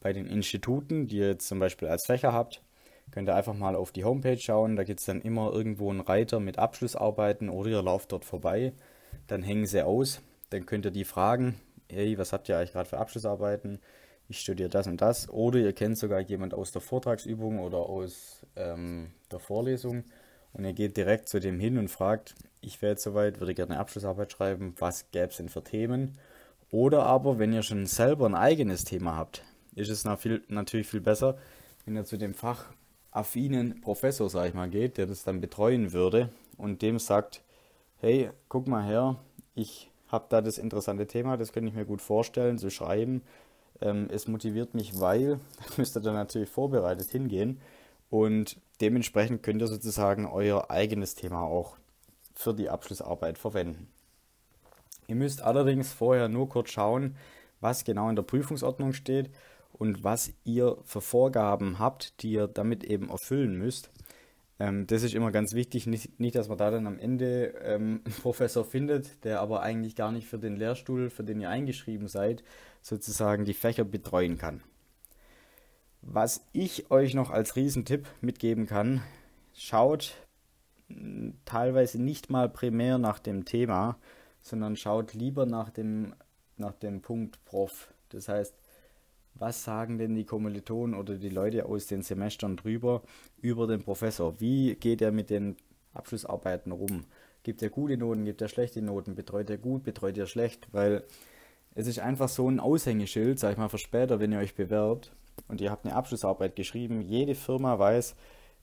bei 0.00 0.12
den 0.12 0.26
Instituten, 0.26 1.06
die 1.06 1.18
ihr 1.18 1.28
jetzt 1.28 1.48
zum 1.48 1.58
Beispiel 1.58 1.88
als 1.88 2.06
Fächer 2.06 2.32
habt, 2.32 2.62
könnt 3.10 3.28
ihr 3.28 3.34
einfach 3.34 3.54
mal 3.54 3.76
auf 3.76 3.92
die 3.92 4.04
Homepage 4.04 4.38
schauen. 4.38 4.76
Da 4.76 4.84
gibt 4.84 5.00
es 5.00 5.06
dann 5.06 5.20
immer 5.20 5.52
irgendwo 5.52 5.90
einen 5.90 6.00
Reiter 6.00 6.40
mit 6.40 6.58
Abschlussarbeiten 6.58 7.48
oder 7.48 7.70
ihr 7.70 7.82
lauft 7.82 8.12
dort 8.12 8.24
vorbei 8.24 8.72
dann 9.30 9.42
hängen 9.42 9.66
sie 9.66 9.84
aus. 9.84 10.20
Dann 10.50 10.66
könnt 10.66 10.84
ihr 10.84 10.90
die 10.90 11.04
fragen, 11.04 11.60
hey, 11.88 12.18
was 12.18 12.32
habt 12.32 12.48
ihr 12.48 12.56
eigentlich 12.56 12.72
gerade 12.72 12.88
für 12.88 12.98
Abschlussarbeiten? 12.98 13.78
Ich 14.28 14.40
studiere 14.40 14.68
das 14.68 14.86
und 14.86 15.00
das. 15.00 15.28
Oder 15.28 15.58
ihr 15.58 15.72
kennt 15.72 15.98
sogar 15.98 16.20
jemand 16.20 16.54
aus 16.54 16.72
der 16.72 16.80
Vortragsübung 16.80 17.58
oder 17.60 17.78
aus 17.78 18.44
ähm, 18.56 19.10
der 19.30 19.40
Vorlesung 19.40 20.04
und 20.52 20.64
ihr 20.64 20.72
geht 20.72 20.96
direkt 20.96 21.28
zu 21.28 21.40
dem 21.40 21.60
hin 21.60 21.78
und 21.78 21.88
fragt, 21.88 22.34
ich 22.60 22.82
wäre 22.82 22.92
jetzt 22.92 23.02
soweit, 23.02 23.40
würde 23.40 23.54
gerne 23.54 23.72
eine 23.72 23.80
Abschlussarbeit 23.80 24.32
schreiben, 24.32 24.74
was 24.78 25.10
gäbe 25.10 25.26
es 25.26 25.36
denn 25.36 25.48
für 25.48 25.62
Themen? 25.62 26.18
Oder 26.70 27.04
aber, 27.04 27.38
wenn 27.38 27.52
ihr 27.52 27.62
schon 27.62 27.86
selber 27.86 28.26
ein 28.26 28.34
eigenes 28.34 28.84
Thema 28.84 29.16
habt, 29.16 29.42
ist 29.74 29.90
es 29.90 30.04
natürlich 30.04 30.86
viel 30.86 31.00
besser, 31.00 31.38
wenn 31.84 31.96
ihr 31.96 32.04
zu 32.04 32.16
dem 32.16 32.34
fachaffinen 32.34 33.80
Professor, 33.80 34.28
sag 34.28 34.48
ich 34.48 34.54
mal, 34.54 34.68
geht, 34.68 34.98
der 34.98 35.06
das 35.06 35.24
dann 35.24 35.40
betreuen 35.40 35.92
würde 35.92 36.30
und 36.56 36.82
dem 36.82 36.98
sagt, 36.98 37.42
hey, 38.00 38.30
guck 38.48 38.66
mal 38.66 38.84
her, 38.84 39.16
ich 39.54 39.90
habe 40.08 40.26
da 40.28 40.40
das 40.40 40.58
interessante 40.58 41.06
Thema, 41.06 41.36
das 41.36 41.52
könnte 41.52 41.68
ich 41.68 41.74
mir 41.74 41.84
gut 41.84 42.00
vorstellen 42.00 42.58
zu 42.58 42.70
schreiben. 42.70 43.22
Ähm, 43.80 44.08
es 44.10 44.26
motiviert 44.26 44.74
mich, 44.74 44.98
weil, 45.00 45.38
da 45.58 45.74
müsst 45.76 45.96
ihr 45.96 46.00
dann 46.00 46.14
natürlich 46.14 46.48
vorbereitet 46.48 47.10
hingehen 47.10 47.60
und 48.08 48.60
dementsprechend 48.80 49.42
könnt 49.42 49.62
ihr 49.62 49.68
sozusagen 49.68 50.26
euer 50.26 50.70
eigenes 50.70 51.14
Thema 51.14 51.42
auch 51.42 51.76
für 52.34 52.54
die 52.54 52.70
Abschlussarbeit 52.70 53.38
verwenden. 53.38 53.88
Ihr 55.06 55.16
müsst 55.16 55.42
allerdings 55.42 55.92
vorher 55.92 56.28
nur 56.28 56.48
kurz 56.48 56.70
schauen, 56.70 57.16
was 57.60 57.84
genau 57.84 58.08
in 58.08 58.16
der 58.16 58.22
Prüfungsordnung 58.22 58.92
steht 58.92 59.30
und 59.72 60.04
was 60.04 60.32
ihr 60.44 60.78
für 60.84 61.00
Vorgaben 61.00 61.78
habt, 61.78 62.22
die 62.22 62.32
ihr 62.32 62.46
damit 62.46 62.84
eben 62.84 63.10
erfüllen 63.10 63.58
müsst. 63.58 63.90
Ähm, 64.60 64.86
das 64.86 65.02
ist 65.02 65.14
immer 65.14 65.32
ganz 65.32 65.54
wichtig, 65.54 65.86
nicht, 65.86 66.20
nicht, 66.20 66.36
dass 66.36 66.48
man 66.48 66.58
da 66.58 66.70
dann 66.70 66.86
am 66.86 66.98
Ende 66.98 67.54
ähm, 67.64 68.02
einen 68.04 68.14
Professor 68.14 68.64
findet, 68.64 69.24
der 69.24 69.40
aber 69.40 69.62
eigentlich 69.62 69.96
gar 69.96 70.12
nicht 70.12 70.28
für 70.28 70.38
den 70.38 70.56
Lehrstuhl, 70.56 71.10
für 71.10 71.24
den 71.24 71.40
ihr 71.40 71.48
eingeschrieben 71.48 72.06
seid, 72.06 72.44
sozusagen 72.82 73.46
die 73.46 73.54
Fächer 73.54 73.84
betreuen 73.84 74.36
kann. 74.38 74.62
Was 76.02 76.46
ich 76.52 76.90
euch 76.90 77.14
noch 77.14 77.30
als 77.30 77.56
Riesentipp 77.56 78.06
mitgeben 78.20 78.66
kann, 78.66 79.02
schaut 79.54 80.14
teilweise 81.44 82.02
nicht 82.02 82.30
mal 82.30 82.48
primär 82.48 82.98
nach 82.98 83.18
dem 83.18 83.44
Thema, 83.44 83.98
sondern 84.42 84.76
schaut 84.76 85.14
lieber 85.14 85.46
nach 85.46 85.70
dem, 85.70 86.14
nach 86.56 86.72
dem 86.74 87.00
Punkt 87.00 87.44
Prof. 87.44 87.92
Das 88.08 88.28
heißt, 88.28 88.54
was 89.34 89.64
sagen 89.64 89.98
denn 89.98 90.14
die 90.14 90.24
Kommilitonen 90.24 90.94
oder 90.94 91.16
die 91.16 91.28
Leute 91.28 91.66
aus 91.66 91.86
den 91.86 92.02
Semestern 92.02 92.56
drüber 92.56 93.02
über 93.40 93.66
den 93.66 93.82
Professor? 93.82 94.40
Wie 94.40 94.74
geht 94.74 95.00
er 95.02 95.12
mit 95.12 95.30
den 95.30 95.56
Abschlussarbeiten 95.94 96.72
rum? 96.72 97.04
Gibt 97.42 97.62
er 97.62 97.70
gute 97.70 97.96
Noten, 97.96 98.24
gibt 98.24 98.42
er 98.42 98.48
schlechte 98.48 98.82
Noten, 98.82 99.14
betreut 99.14 99.48
er 99.48 99.58
gut, 99.58 99.82
betreut 99.82 100.18
er 100.18 100.26
schlecht? 100.26 100.68
Weil 100.72 101.04
es 101.74 101.86
ist 101.86 102.00
einfach 102.00 102.28
so 102.28 102.48
ein 102.50 102.60
Aushängeschild, 102.60 103.38
sag 103.38 103.52
ich 103.52 103.58
mal, 103.58 103.68
für 103.68 103.78
später, 103.78 104.20
wenn 104.20 104.32
ihr 104.32 104.40
euch 104.40 104.54
bewerbt 104.54 105.12
und 105.48 105.60
ihr 105.60 105.70
habt 105.70 105.86
eine 105.86 105.94
Abschlussarbeit 105.94 106.56
geschrieben. 106.56 107.00
Jede 107.00 107.34
Firma 107.34 107.78
weiß, 107.78 108.14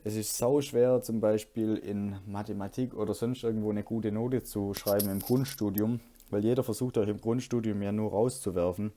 es 0.03 0.15
ist 0.15 0.38
sau 0.38 0.62
schwer, 0.62 1.01
zum 1.01 1.19
Beispiel 1.19 1.75
in 1.75 2.17
Mathematik 2.27 2.93
oder 2.93 3.13
sonst 3.13 3.43
irgendwo 3.43 3.71
eine 3.71 3.83
gute 3.83 4.12
Note 4.12 4.43
zu 4.43 4.74
schreiben 4.74 5.09
im 5.09 5.19
Grundstudium, 5.19 6.01
weil 6.29 6.43
jeder 6.43 6.63
versucht 6.63 6.97
euch 6.97 7.09
im 7.09 7.19
Grundstudium 7.19 7.81
ja 7.81 7.91
nur 7.91 8.12
rauszuwerfen. 8.12 8.91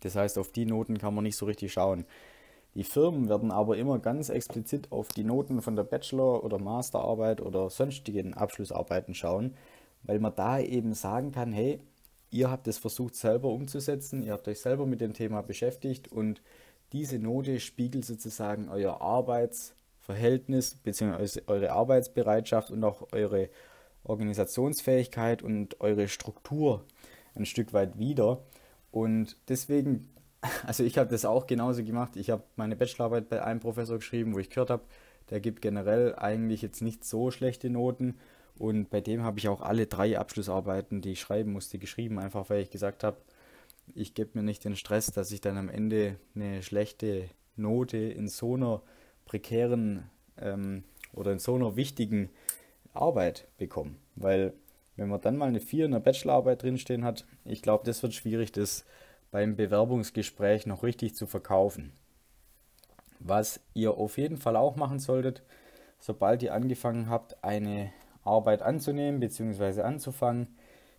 Das 0.00 0.16
heißt, 0.16 0.38
auf 0.38 0.52
die 0.52 0.66
Noten 0.66 0.98
kann 0.98 1.14
man 1.14 1.24
nicht 1.24 1.36
so 1.36 1.46
richtig 1.46 1.72
schauen. 1.72 2.04
Die 2.74 2.84
Firmen 2.84 3.28
werden 3.28 3.50
aber 3.50 3.76
immer 3.76 3.98
ganz 3.98 4.28
explizit 4.28 4.92
auf 4.92 5.08
die 5.08 5.24
Noten 5.24 5.60
von 5.60 5.76
der 5.76 5.84
Bachelor- 5.84 6.44
oder 6.44 6.58
Masterarbeit 6.58 7.40
oder 7.40 7.68
sonstigen 7.68 8.34
Abschlussarbeiten 8.34 9.14
schauen, 9.14 9.56
weil 10.04 10.20
man 10.20 10.34
da 10.34 10.60
eben 10.60 10.94
sagen 10.94 11.32
kann, 11.32 11.52
hey, 11.52 11.80
ihr 12.30 12.50
habt 12.50 12.68
es 12.68 12.78
versucht 12.78 13.16
selber 13.16 13.48
umzusetzen, 13.48 14.22
ihr 14.22 14.32
habt 14.32 14.46
euch 14.46 14.60
selber 14.60 14.86
mit 14.86 15.00
dem 15.00 15.14
Thema 15.14 15.42
beschäftigt 15.42 16.12
und 16.12 16.40
diese 16.92 17.18
Note 17.18 17.58
spiegelt 17.60 18.04
sozusagen 18.04 18.68
euer 18.68 19.00
Arbeits- 19.00 19.74
Verhältnis 20.10 20.74
bzw. 20.74 21.42
eure 21.46 21.72
Arbeitsbereitschaft 21.72 22.70
und 22.70 22.82
auch 22.82 23.08
eure 23.12 23.48
Organisationsfähigkeit 24.02 25.42
und 25.42 25.80
eure 25.80 26.08
Struktur 26.08 26.84
ein 27.34 27.46
Stück 27.46 27.72
weit 27.72 27.98
wieder. 27.98 28.42
Und 28.90 29.36
deswegen, 29.48 30.08
also 30.66 30.84
ich 30.84 30.98
habe 30.98 31.10
das 31.10 31.24
auch 31.24 31.46
genauso 31.46 31.84
gemacht. 31.84 32.16
Ich 32.16 32.30
habe 32.30 32.42
meine 32.56 32.76
Bachelorarbeit 32.76 33.28
bei 33.28 33.42
einem 33.42 33.60
Professor 33.60 33.96
geschrieben, 33.96 34.34
wo 34.34 34.38
ich 34.38 34.50
gehört 34.50 34.70
habe, 34.70 34.84
der 35.30 35.40
gibt 35.40 35.62
generell 35.62 36.14
eigentlich 36.16 36.62
jetzt 36.62 36.82
nicht 36.82 37.04
so 37.04 37.30
schlechte 37.30 37.70
Noten. 37.70 38.16
Und 38.58 38.90
bei 38.90 39.00
dem 39.00 39.22
habe 39.22 39.38
ich 39.38 39.48
auch 39.48 39.62
alle 39.62 39.86
drei 39.86 40.18
Abschlussarbeiten, 40.18 41.00
die 41.00 41.12
ich 41.12 41.20
schreiben 41.20 41.52
musste, 41.52 41.78
geschrieben, 41.78 42.18
einfach 42.18 42.50
weil 42.50 42.62
ich 42.62 42.70
gesagt 42.70 43.04
habe, 43.04 43.16
ich 43.94 44.14
gebe 44.14 44.30
mir 44.34 44.42
nicht 44.42 44.64
den 44.64 44.76
Stress, 44.76 45.06
dass 45.06 45.32
ich 45.32 45.40
dann 45.40 45.56
am 45.56 45.68
Ende 45.68 46.16
eine 46.34 46.62
schlechte 46.62 47.28
Note 47.56 47.96
in 47.96 48.28
so 48.28 48.54
einer 48.54 48.82
prekären 49.24 50.04
ähm, 50.36 50.84
oder 51.12 51.32
in 51.32 51.38
so 51.38 51.54
einer 51.54 51.76
wichtigen 51.76 52.30
Arbeit 52.92 53.48
bekommen. 53.56 53.96
Weil 54.16 54.52
wenn 55.00 55.08
man 55.08 55.22
dann 55.22 55.38
mal 55.38 55.48
eine 55.48 55.60
4 55.60 55.86
in 55.86 55.92
der 55.92 56.00
Bachelorarbeit 56.00 56.62
drinstehen 56.62 57.06
hat, 57.06 57.24
ich 57.46 57.62
glaube, 57.62 57.84
das 57.86 58.02
wird 58.02 58.12
schwierig, 58.12 58.52
das 58.52 58.84
beim 59.30 59.56
Bewerbungsgespräch 59.56 60.66
noch 60.66 60.82
richtig 60.82 61.14
zu 61.14 61.26
verkaufen. 61.26 61.92
Was 63.18 63.60
ihr 63.72 63.94
auf 63.94 64.18
jeden 64.18 64.36
Fall 64.36 64.56
auch 64.56 64.76
machen 64.76 64.98
solltet, 64.98 65.42
sobald 66.00 66.42
ihr 66.42 66.52
angefangen 66.52 67.08
habt, 67.08 67.42
eine 67.42 67.90
Arbeit 68.24 68.60
anzunehmen 68.60 69.20
bzw. 69.20 69.80
anzufangen, 69.80 70.48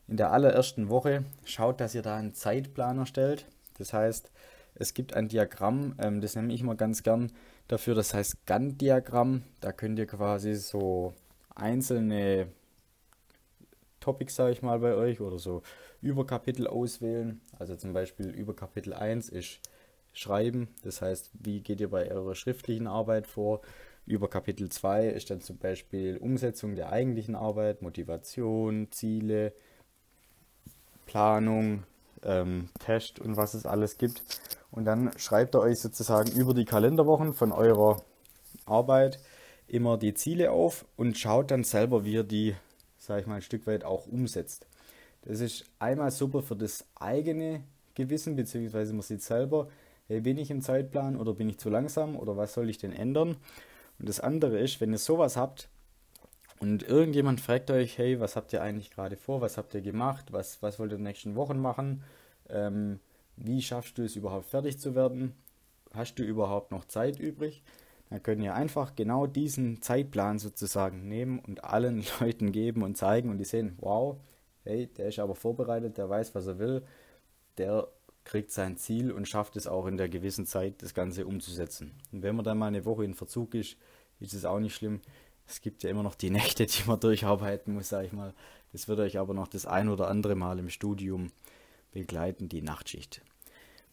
in 0.08 0.17
der 0.17 0.31
allerersten 0.31 0.89
Woche 0.89 1.24
schaut, 1.43 1.79
dass 1.79 1.93
ihr 1.93 2.01
da 2.01 2.17
einen 2.17 2.34
Zeitplan 2.34 2.98
erstellt. 2.98 3.46
Das 3.77 3.93
heißt, 3.93 4.31
es 4.74 4.96
gibt 4.96 5.13
ein 5.13 5.27
Diagramm, 5.27 5.93
ähm, 6.00 6.22
das 6.22 6.36
nehme 6.36 6.51
ich 6.53 6.63
mal 6.63 6.75
ganz 6.75 7.03
gern 7.03 7.31
dafür, 7.67 7.93
das 7.93 8.15
heißt 8.15 8.48
Gantt-Diagramm. 8.48 9.43
Da 9.60 9.72
könnt 9.72 10.00
ihr 10.00 10.08
quasi 10.08 10.55
so 10.55 11.13
einzelne 11.53 12.48
Topics, 14.01 14.36
sage 14.36 14.51
ich 14.51 14.62
mal, 14.62 14.79
bei 14.79 14.93
euch 14.96 15.22
oder 15.22 15.39
so 15.39 15.62
Überkapitel 16.01 16.67
auswählen. 16.67 17.39
Also 17.58 17.75
zum 17.77 17.93
Beispiel 17.93 18.29
Überkapitel 18.29 18.93
1 18.93 19.29
ist 19.29 19.60
Schreiben, 20.13 20.67
das 20.84 21.01
heißt, 21.01 21.31
wie 21.34 21.62
geht 21.62 21.79
ihr 21.79 21.89
bei 21.89 22.12
eurer 22.12 22.36
schriftlichen 22.36 22.88
Arbeit 22.88 23.27
vor? 23.27 23.62
Über 24.05 24.29
Kapitel 24.29 24.67
2 24.67 25.08
ist 25.08 25.29
dann 25.29 25.39
zum 25.39 25.58
Beispiel 25.58 26.17
Umsetzung 26.17 26.75
der 26.75 26.91
eigentlichen 26.91 27.36
Arbeit, 27.36 27.81
Motivation, 27.81 28.91
Ziele, 28.91 29.53
Planung, 31.05 31.84
ähm, 32.24 32.70
Test 32.79 33.20
und 33.20 33.38
was 33.38 33.53
es 33.53 33.65
alles 33.65 33.98
gibt. 33.98 34.24
Und 34.72 34.86
dann 34.86 35.12
schreibt 35.17 35.55
ihr 35.55 35.62
euch 35.62 35.79
sozusagen 35.79 36.31
über 36.31 36.53
die 36.53 36.65
Kalenderwochen 36.65 37.34
von 37.34 37.51
eurer 37.51 38.01
Arbeit 38.65 39.20
immer 39.67 39.98
die 39.98 40.13
Ziele 40.13 40.51
auf 40.51 40.86
und 40.98 41.17
schaut 41.17 41.51
dann 41.51 41.63
selber, 41.63 42.03
wie 42.03 42.13
ihr 42.13 42.24
die, 42.24 42.55
sage 43.01 43.22
ich 43.22 43.27
mal, 43.27 43.36
ein 43.36 43.41
Stück 43.41 43.65
weit 43.65 43.84
auch 43.84 44.05
umsetzt. 44.08 44.67
Das 45.24 45.39
ist 45.39 45.65
einmal 45.79 46.12
super 46.12 46.41
für 46.41 46.55
das 46.55 46.86
eigene 46.96 47.63
Gewissen, 47.96 48.36
beziehungsweise 48.36 48.93
man 48.93 49.01
sieht 49.01 49.22
selber, 49.24 49.70
hey, 50.08 50.22
bin 50.22 50.38
ich 50.38 50.51
im 50.51 50.62
Zeitplan 50.62 51.17
oder 51.17 51.34
bin 51.34 51.50
ich 51.50 51.58
zu 51.58 51.70
langsam 51.70 52.15
oder 52.15 52.38
was 52.38 52.53
soll 52.53 52.70
ich 52.70 52.77
denn 52.77 52.93
ändern? 52.93 53.38
Und 54.00 54.10
das 54.10 54.20
andere 54.20 54.60
ist, 54.60 54.79
wenn 54.81 54.91
ihr 54.91 54.98
sowas 55.00 55.36
habt 55.36 55.70
und 56.60 56.84
irgendjemand 56.84 57.41
fragt 57.41 57.72
euch, 57.72 57.98
hey, 57.98 58.20
was 58.20 58.36
habt 58.36 58.53
ihr 58.53 58.62
eigentlich 58.62 58.91
gerade 58.91 59.17
vor, 59.17 59.41
was 59.41 59.58
habt 59.58 59.74
ihr 59.74 59.81
gemacht, 59.81 60.31
was, 60.31 60.62
was 60.62 60.77
wollt 60.77 60.91
ihr 60.91 60.98
in 60.98 61.01
den 61.01 61.08
nächsten 61.08 61.36
Wochen 61.36 61.60
machen, 61.60 62.03
ähm, 62.50 63.00
wie 63.36 63.62
schaffst 63.62 63.98
du 63.98 64.03
es 64.03 64.15
überhaupt 64.15 64.46
fertig 64.46 64.79
zu 64.79 64.93
werden? 64.93 65.34
Hast 65.93 66.15
du 66.15 66.24
überhaupt 66.24 66.72
noch 66.72 66.86
Zeit 66.86 67.20
übrig? 67.20 67.63
Dann 68.12 68.22
können 68.22 68.41
ihr 68.41 68.53
einfach 68.53 68.94
genau 68.94 69.25
diesen 69.25 69.82
Zeitplan 69.82 70.38
sozusagen 70.38 71.08
nehmen 71.08 71.39
und 71.39 71.63
allen 71.63 72.03
Leuten 72.20 72.51
geben 72.51 72.84
und 72.84 72.98
zeigen 72.98 73.30
und 73.30 73.38
die 73.38 73.46
sehen, 73.46 73.77
wow, 73.80 74.18
hey, 74.65 74.88
der 74.88 75.08
ist 75.08 75.20
aber 75.20 75.34
vorbereitet, 75.34 75.98
der 75.98 76.10
weiß, 76.10 76.36
was 76.36 76.46
er 76.46 76.60
will, 76.60 76.84
der 77.58 77.88
kriegt 78.25 78.51
sein 78.51 78.75
Ziel 78.75 79.13
und 79.13 79.30
schafft 79.30 79.56
es 79.56 79.65
auch 79.65 79.88
in 79.88 79.96
der 79.96 80.10
gewissen 80.10 80.46
Zeit, 80.46 80.84
das 80.84 80.94
Ganze 80.94 81.25
umzusetzen. 81.25 81.94
Und 82.12 82.22
wenn 82.22 82.36
man 82.36 82.44
dann 82.44 82.58
mal 82.58 82.68
eine 82.68 82.84
Woche 82.84 83.06
in 83.06 83.13
Verzug 83.13 83.56
ist, 83.56 83.77
ist 84.20 84.34
es 84.34 84.44
auch 84.44 84.60
nicht 84.60 84.75
schlimm. 84.75 85.00
Es 85.48 85.62
gibt 85.62 85.82
ja 85.84 85.89
immer 85.89 86.03
noch 86.03 86.15
die 86.15 86.30
Nächte, 86.32 86.65
die 86.65 86.84
man 86.86 87.00
durcharbeiten 87.00 87.74
muss, 87.74 87.88
sage 87.88 88.08
ich 88.08 88.13
mal. 88.13 88.34
Das 88.74 88.89
wird 88.89 89.00
euch 89.00 89.20
aber 89.20 89.34
noch 89.34 89.48
das 89.48 89.65
ein 89.65 89.88
oder 89.88 90.10
andere 90.10 90.36
Mal 90.36 90.60
im 90.60 90.70
Studium 90.70 91.32
begleiten, 91.94 92.50
die 92.50 92.62
Nachtschicht. 92.62 93.22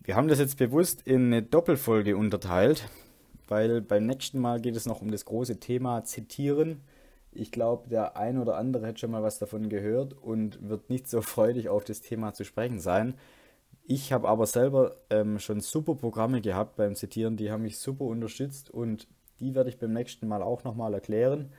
Wir 0.00 0.16
haben 0.16 0.26
das 0.26 0.40
jetzt 0.40 0.58
bewusst 0.58 1.02
in 1.02 1.26
eine 1.26 1.42
Doppelfolge 1.42 2.16
unterteilt, 2.16 2.88
weil 3.48 3.80
beim 3.80 4.06
nächsten 4.06 4.38
Mal 4.38 4.60
geht 4.60 4.76
es 4.76 4.86
noch 4.86 5.02
um 5.02 5.10
das 5.10 5.24
große 5.24 5.58
Thema 5.60 6.04
Zitieren. 6.04 6.82
Ich 7.32 7.52
glaube, 7.52 7.88
der 7.88 8.16
ein 8.16 8.38
oder 8.38 8.56
andere 8.56 8.86
hat 8.86 9.00
schon 9.00 9.10
mal 9.10 9.22
was 9.22 9.38
davon 9.38 9.68
gehört 9.68 10.14
und 10.14 10.68
wird 10.68 10.90
nicht 10.90 11.08
so 11.08 11.20
freudig 11.22 11.68
auf 11.68 11.84
das 11.84 12.00
Thema 12.00 12.32
zu 12.32 12.44
sprechen 12.44 12.80
sein. 12.80 13.14
Ich 13.84 14.12
habe 14.12 14.28
aber 14.28 14.46
selber 14.46 14.96
ähm, 15.10 15.38
schon 15.38 15.60
super 15.60 15.94
Programme 15.94 16.40
gehabt 16.40 16.76
beim 16.76 16.94
Zitieren, 16.94 17.36
die 17.36 17.50
haben 17.50 17.62
mich 17.62 17.78
super 17.78 18.04
unterstützt 18.04 18.70
und 18.70 19.06
die 19.40 19.54
werde 19.54 19.70
ich 19.70 19.78
beim 19.78 19.92
nächsten 19.92 20.28
Mal 20.28 20.42
auch 20.42 20.64
nochmal 20.64 20.92
erklären. 20.94 21.52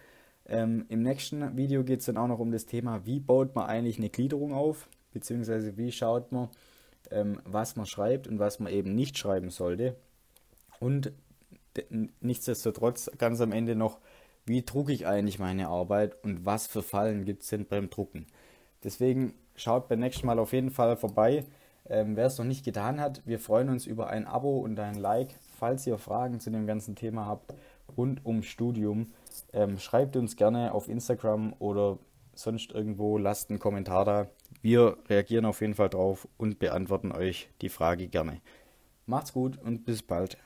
Ähm, 0.45 0.85
Im 0.89 1.01
nächsten 1.01 1.57
Video 1.57 1.83
geht 1.83 2.01
es 2.01 2.05
dann 2.05 2.17
auch 2.17 2.27
noch 2.27 2.39
um 2.39 2.51
das 2.51 2.65
Thema, 2.65 3.05
wie 3.05 3.19
baut 3.19 3.55
man 3.55 3.67
eigentlich 3.67 3.97
eine 3.97 4.09
Gliederung 4.09 4.53
auf 4.53 4.87
beziehungsweise 5.11 5.77
wie 5.77 5.91
schaut 5.91 6.31
man, 6.31 6.49
ähm, 7.11 7.41
was 7.45 7.75
man 7.75 7.85
schreibt 7.85 8.27
und 8.27 8.39
was 8.39 8.59
man 8.59 8.71
eben 8.71 8.95
nicht 8.95 9.17
schreiben 9.17 9.49
sollte. 9.49 9.95
Und 10.79 11.11
nichtsdestotrotz 12.21 13.11
ganz 13.17 13.41
am 13.41 13.51
Ende 13.51 13.75
noch, 13.75 13.99
wie 14.45 14.63
drucke 14.63 14.91
ich 14.91 15.07
eigentlich 15.07 15.39
meine 15.39 15.67
Arbeit 15.67 16.23
und 16.23 16.45
was 16.45 16.67
für 16.67 16.81
Fallen 16.81 17.25
gibt 17.25 17.43
es 17.43 17.49
denn 17.49 17.65
beim 17.65 17.89
Drucken. 17.89 18.27
Deswegen 18.83 19.33
schaut 19.55 19.87
beim 19.89 19.99
nächsten 19.99 20.25
Mal 20.25 20.39
auf 20.39 20.53
jeden 20.53 20.71
Fall 20.71 20.97
vorbei. 20.97 21.45
Ähm, 21.87 22.15
Wer 22.15 22.27
es 22.27 22.37
noch 22.37 22.45
nicht 22.45 22.65
getan 22.65 22.99
hat, 22.99 23.21
wir 23.25 23.39
freuen 23.39 23.69
uns 23.69 23.85
über 23.85 24.09
ein 24.09 24.25
Abo 24.25 24.59
und 24.59 24.79
ein 24.79 24.95
Like. 24.95 25.35
Falls 25.57 25.85
ihr 25.85 25.97
Fragen 25.97 26.39
zu 26.39 26.49
dem 26.49 26.65
ganzen 26.65 26.95
Thema 26.95 27.25
habt 27.25 27.53
rund 27.97 28.25
ums 28.25 28.45
Studium, 28.45 29.11
ähm, 29.53 29.79
schreibt 29.79 30.15
uns 30.15 30.35
gerne 30.35 30.73
auf 30.73 30.87
Instagram 30.87 31.53
oder 31.59 31.97
sonst 32.33 32.71
irgendwo, 32.71 33.17
lasst 33.17 33.49
einen 33.49 33.59
Kommentar 33.59 34.05
da. 34.05 34.27
Wir 34.61 34.97
reagieren 35.07 35.45
auf 35.45 35.61
jeden 35.61 35.75
Fall 35.75 35.89
drauf 35.89 36.27
und 36.37 36.59
beantworten 36.59 37.11
euch 37.11 37.49
die 37.61 37.69
Frage 37.69 38.07
gerne. 38.07 38.41
Macht's 39.05 39.33
gut 39.33 39.57
und 39.57 39.85
bis 39.85 40.03
bald. 40.03 40.37